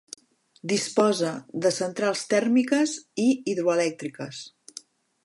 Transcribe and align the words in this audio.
Disposa 0.71 1.33
de 1.65 1.71
centrals 1.75 2.25
tèrmiques 2.33 2.97
i 3.25 3.27
hidroelèctriques. 3.53 4.41